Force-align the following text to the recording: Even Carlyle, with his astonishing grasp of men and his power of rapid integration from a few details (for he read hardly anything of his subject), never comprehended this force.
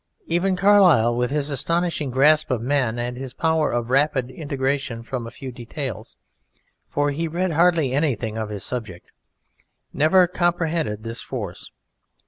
Even 0.25 0.55
Carlyle, 0.55 1.15
with 1.15 1.29
his 1.29 1.51
astonishing 1.51 2.09
grasp 2.09 2.49
of 2.49 2.59
men 2.59 2.97
and 2.97 3.15
his 3.15 3.35
power 3.35 3.71
of 3.71 3.91
rapid 3.91 4.31
integration 4.31 5.03
from 5.03 5.27
a 5.27 5.29
few 5.29 5.51
details 5.51 6.15
(for 6.89 7.11
he 7.11 7.27
read 7.27 7.51
hardly 7.51 7.91
anything 7.93 8.35
of 8.35 8.49
his 8.49 8.63
subject), 8.65 9.11
never 9.93 10.25
comprehended 10.25 11.03
this 11.03 11.21
force. 11.21 11.69